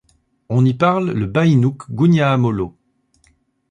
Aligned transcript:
On 0.49 0.65
y 0.65 0.73
parle 0.73 1.11
le 1.11 1.27
baïnouk-gunyaamolo. 1.27 2.75